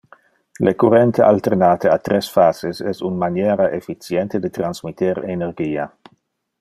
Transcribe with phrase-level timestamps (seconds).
[0.67, 5.85] Le currente alternate a tres-phases es un maniera efficiente de transmitter energia.